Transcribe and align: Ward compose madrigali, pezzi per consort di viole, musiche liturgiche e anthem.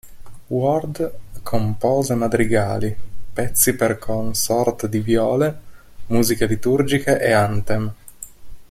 Ward 0.47 1.13
compose 1.43 2.15
madrigali, 2.15 2.97
pezzi 3.31 3.75
per 3.75 3.99
consort 3.99 4.87
di 4.87 4.99
viole, 4.99 5.55
musiche 6.07 6.47
liturgiche 6.47 7.21
e 7.21 7.31
anthem. 7.33 7.93